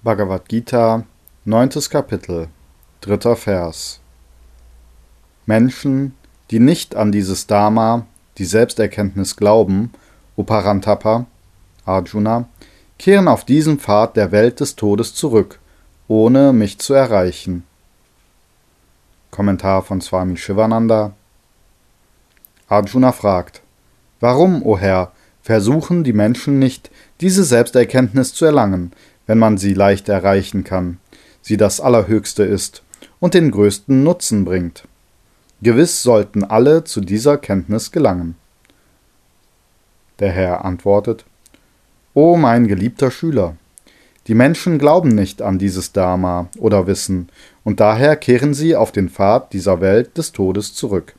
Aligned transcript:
Bhagavad 0.00 0.48
Gita, 0.48 1.02
9. 1.44 1.70
Kapitel, 1.90 2.46
3. 3.00 3.34
Vers. 3.34 3.98
Menschen, 5.44 6.14
die 6.52 6.60
nicht 6.60 6.94
an 6.94 7.10
dieses 7.10 7.48
Dharma, 7.48 8.06
die 8.38 8.44
Selbsterkenntnis 8.44 9.34
glauben, 9.34 9.90
Uparantapa, 10.36 11.26
Arjuna, 11.84 12.48
kehren 12.96 13.26
auf 13.26 13.44
diesen 13.44 13.80
Pfad 13.80 14.16
der 14.16 14.30
Welt 14.30 14.60
des 14.60 14.76
Todes 14.76 15.16
zurück, 15.16 15.58
ohne 16.06 16.52
mich 16.52 16.78
zu 16.78 16.94
erreichen. 16.94 17.64
Kommentar 19.32 19.82
von 19.82 20.00
Swami 20.00 20.36
Shivananda. 20.36 21.12
Arjuna 22.68 23.10
fragt: 23.10 23.62
Warum, 24.20 24.64
o 24.64 24.78
Herr, 24.78 25.10
versuchen 25.42 26.04
die 26.04 26.12
Menschen 26.12 26.60
nicht, 26.60 26.88
diese 27.20 27.42
Selbsterkenntnis 27.42 28.32
zu 28.32 28.44
erlangen, 28.44 28.92
wenn 29.28 29.38
man 29.38 29.58
sie 29.58 29.74
leicht 29.74 30.08
erreichen 30.08 30.64
kann, 30.64 30.98
sie 31.42 31.56
das 31.56 31.80
Allerhöchste 31.80 32.42
ist 32.42 32.82
und 33.20 33.34
den 33.34 33.52
größten 33.52 34.02
Nutzen 34.02 34.44
bringt? 34.44 34.88
Gewiss 35.62 36.02
sollten 36.02 36.42
alle 36.42 36.82
zu 36.82 37.00
dieser 37.00 37.36
Kenntnis 37.36 37.92
gelangen. 37.92 38.34
Der 40.18 40.32
Herr 40.32 40.64
antwortet: 40.64 41.24
O 42.14 42.36
mein 42.36 42.66
geliebter 42.66 43.10
Schüler, 43.10 43.56
die 44.26 44.34
Menschen 44.34 44.78
glauben 44.78 45.10
nicht 45.10 45.42
an 45.42 45.58
dieses 45.58 45.92
Dharma 45.92 46.48
oder 46.58 46.86
Wissen, 46.86 47.28
und 47.64 47.80
daher 47.80 48.16
kehren 48.16 48.54
sie 48.54 48.76
auf 48.76 48.92
den 48.92 49.08
Pfad 49.08 49.52
dieser 49.52 49.80
Welt 49.80 50.16
des 50.16 50.32
Todes 50.32 50.74
zurück. 50.74 51.14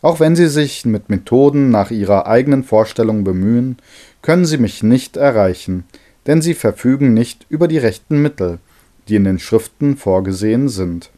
Auch 0.00 0.20
wenn 0.20 0.36
sie 0.36 0.48
sich 0.48 0.84
mit 0.84 1.08
Methoden 1.10 1.70
nach 1.70 1.90
ihrer 1.90 2.26
eigenen 2.26 2.64
Vorstellung 2.64 3.24
bemühen, 3.24 3.78
können 4.22 4.44
sie 4.44 4.58
mich 4.58 4.82
nicht 4.82 5.16
erreichen, 5.16 5.84
denn 6.26 6.42
sie 6.42 6.54
verfügen 6.54 7.14
nicht 7.14 7.46
über 7.48 7.68
die 7.68 7.78
rechten 7.78 8.20
Mittel, 8.20 8.58
die 9.08 9.16
in 9.16 9.24
den 9.24 9.38
Schriften 9.38 9.96
vorgesehen 9.96 10.68
sind. 10.68 11.10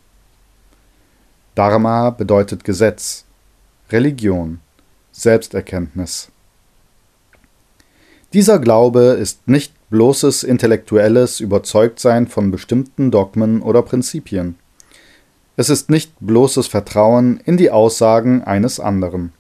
Dharma 1.55 2.11
bedeutet 2.11 2.65
Gesetz, 2.65 3.25
Religion, 3.91 4.61
Selbsterkenntnis. 5.13 6.29
Dieser 8.33 8.59
Glaube 8.59 9.17
ist 9.21 9.49
nicht 9.49 9.73
bloßes 9.91 10.43
intellektuelles 10.43 11.41
Überzeugtsein 11.41 12.29
von 12.29 12.51
bestimmten 12.51 13.11
Dogmen 13.11 13.63
oder 13.63 13.83
Prinzipien. 13.83 14.57
Es 15.57 15.71
ist 15.71 15.89
nicht 15.89 16.13
bloßes 16.21 16.67
Vertrauen 16.67 17.41
in 17.45 17.57
die 17.57 17.71
Aussagen 17.71 18.45
eines 18.45 18.79
anderen. 18.79 19.33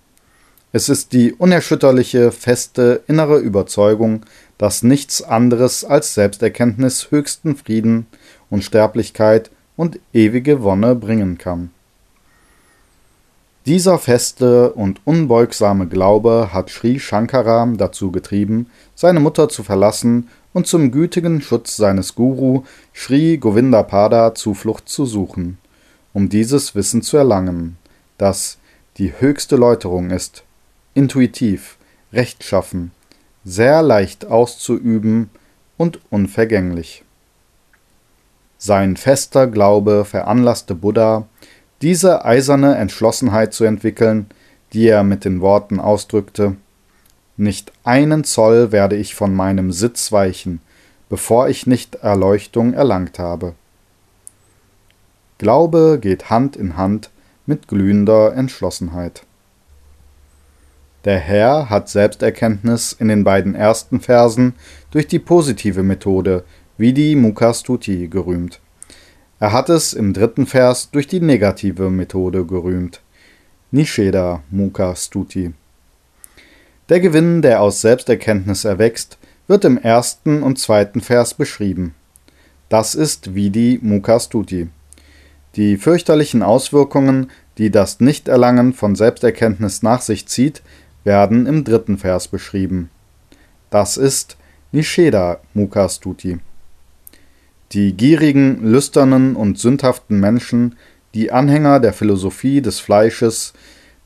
Es 0.72 0.88
ist 0.88 1.12
die 1.12 1.32
unerschütterliche, 1.32 2.32
feste 2.32 3.02
innere 3.06 3.38
Überzeugung, 3.38 4.22
dass 4.58 4.82
nichts 4.82 5.22
anderes 5.22 5.84
als 5.84 6.14
Selbsterkenntnis 6.14 7.10
höchsten 7.10 7.56
Frieden, 7.56 8.06
Unsterblichkeit 8.50 9.50
und 9.76 10.00
ewige 10.12 10.62
Wonne 10.62 10.94
bringen 10.94 11.38
kann. 11.38 11.70
Dieser 13.66 13.98
feste 13.98 14.72
und 14.72 15.00
unbeugsame 15.04 15.86
Glaube 15.86 16.50
hat 16.52 16.70
Sri 16.70 16.98
Shankara 16.98 17.70
dazu 17.76 18.10
getrieben, 18.10 18.70
seine 18.94 19.20
Mutter 19.20 19.48
zu 19.48 19.62
verlassen 19.62 20.28
und 20.54 20.66
zum 20.66 20.90
gütigen 20.90 21.42
Schutz 21.42 21.76
seines 21.76 22.14
Guru 22.14 22.64
Sri 22.94 23.36
Govindapada 23.36 24.34
Zuflucht 24.34 24.88
zu 24.88 25.04
suchen, 25.04 25.58
um 26.14 26.30
dieses 26.30 26.74
Wissen 26.74 27.02
zu 27.02 27.18
erlangen, 27.18 27.76
das 28.16 28.58
die 28.96 29.12
höchste 29.20 29.56
Läuterung 29.56 30.10
ist, 30.10 30.44
intuitiv, 30.94 31.76
rechtschaffen, 32.12 32.90
sehr 33.48 33.82
leicht 33.82 34.26
auszuüben 34.26 35.30
und 35.78 36.00
unvergänglich. 36.10 37.02
Sein 38.58 38.96
fester 38.96 39.46
Glaube 39.46 40.04
veranlasste 40.04 40.74
Buddha, 40.74 41.26
diese 41.80 42.24
eiserne 42.24 42.74
Entschlossenheit 42.76 43.54
zu 43.54 43.64
entwickeln, 43.64 44.26
die 44.72 44.86
er 44.86 45.02
mit 45.02 45.24
den 45.24 45.40
Worten 45.40 45.80
ausdrückte 45.80 46.56
Nicht 47.36 47.72
einen 47.84 48.24
Zoll 48.24 48.72
werde 48.72 48.96
ich 48.96 49.14
von 49.14 49.34
meinem 49.34 49.72
Sitz 49.72 50.12
weichen, 50.12 50.60
bevor 51.08 51.48
ich 51.48 51.66
nicht 51.66 51.94
Erleuchtung 51.94 52.74
erlangt 52.74 53.18
habe. 53.18 53.54
Glaube 55.38 55.98
geht 56.02 56.30
Hand 56.30 56.56
in 56.56 56.76
Hand 56.76 57.10
mit 57.46 57.68
glühender 57.68 58.34
Entschlossenheit. 58.34 59.22
Der 61.04 61.18
Herr 61.18 61.70
hat 61.70 61.88
Selbsterkenntnis 61.88 62.92
in 62.92 63.08
den 63.08 63.24
beiden 63.24 63.54
ersten 63.54 64.00
Versen 64.00 64.54
durch 64.90 65.06
die 65.06 65.20
positive 65.20 65.82
Methode, 65.82 66.44
wie 66.76 66.92
die 66.92 67.14
Mukhastuti, 67.14 68.08
gerühmt. 68.08 68.60
Er 69.40 69.52
hat 69.52 69.68
es 69.68 69.92
im 69.92 70.12
dritten 70.12 70.46
Vers 70.46 70.90
durch 70.90 71.06
die 71.06 71.20
negative 71.20 71.90
Methode 71.90 72.44
gerühmt. 72.44 73.00
Nisheda 73.70 74.42
Mukha 74.50 74.96
Stuti. 74.96 75.52
Der 76.88 77.00
Gewinn, 77.00 77.42
der 77.42 77.60
aus 77.60 77.80
Selbsterkenntnis 77.80 78.64
erwächst, 78.64 79.18
wird 79.46 79.64
im 79.64 79.78
ersten 79.78 80.42
und 80.42 80.58
zweiten 80.58 81.00
Vers 81.00 81.34
beschrieben. 81.34 81.94
Das 82.68 82.94
ist 82.94 83.34
wie 83.34 83.50
die 83.50 83.78
Mukha 83.80 84.18
Stuti. 84.18 84.68
Die 85.54 85.76
fürchterlichen 85.76 86.42
Auswirkungen, 86.42 87.30
die 87.58 87.70
das 87.70 88.00
Nichterlangen 88.00 88.72
von 88.72 88.96
Selbsterkenntnis 88.96 89.82
nach 89.82 90.00
sich 90.00 90.26
zieht, 90.26 90.62
werden 91.08 91.46
im 91.46 91.64
dritten 91.64 91.96
Vers 91.96 92.28
beschrieben. 92.28 92.90
Das 93.70 93.96
ist 93.96 94.36
Nisheda 94.72 95.40
Mukha 95.54 95.88
Stuti. 95.88 96.38
Die 97.72 97.94
gierigen, 97.94 98.62
lüsternen 98.62 99.34
und 99.34 99.58
sündhaften 99.58 100.20
Menschen, 100.20 100.76
die 101.14 101.32
Anhänger 101.32 101.80
der 101.80 101.94
Philosophie 101.94 102.60
des 102.60 102.78
Fleisches, 102.78 103.54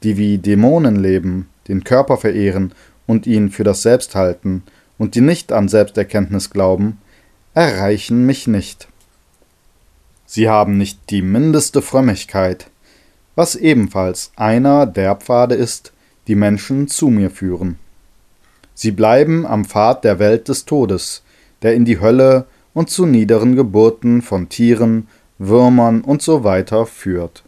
die 0.04 0.16
wie 0.16 0.38
Dämonen 0.38 0.94
leben, 0.94 1.48
den 1.66 1.82
Körper 1.82 2.18
verehren 2.18 2.72
und 3.08 3.26
ihn 3.26 3.50
für 3.50 3.64
das 3.64 3.82
Selbst 3.82 4.14
halten 4.14 4.62
und 4.96 5.16
die 5.16 5.22
nicht 5.22 5.50
an 5.50 5.68
Selbsterkenntnis 5.68 6.50
glauben, 6.50 6.98
erreichen 7.52 8.26
mich 8.26 8.46
nicht. 8.46 8.86
Sie 10.24 10.48
haben 10.48 10.78
nicht 10.78 11.10
die 11.10 11.22
mindeste 11.22 11.82
Frömmigkeit, 11.82 12.70
was 13.34 13.56
ebenfalls 13.56 14.30
einer 14.36 14.86
der 14.86 15.16
Pfade 15.16 15.56
ist, 15.56 15.92
die 16.28 16.34
Menschen 16.34 16.88
zu 16.88 17.08
mir 17.08 17.30
führen. 17.30 17.78
Sie 18.74 18.90
bleiben 18.90 19.46
am 19.46 19.64
Pfad 19.64 20.04
der 20.04 20.18
Welt 20.18 20.48
des 20.48 20.64
Todes, 20.64 21.22
der 21.62 21.74
in 21.74 21.84
die 21.84 22.00
Hölle 22.00 22.46
und 22.74 22.90
zu 22.90 23.06
niederen 23.06 23.56
Geburten 23.56 24.22
von 24.22 24.48
Tieren, 24.48 25.08
Würmern 25.38 26.00
und 26.02 26.22
so 26.22 26.44
führt 26.86 27.42